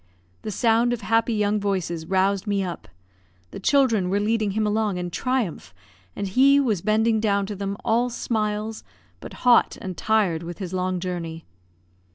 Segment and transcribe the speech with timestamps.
[0.41, 2.87] The sound of happy young voices roused me up;
[3.51, 5.75] the children were leading him along in triumph;
[6.15, 8.83] and he was bending down to them, all smiles,
[9.19, 11.45] but hot and tired with his long journey.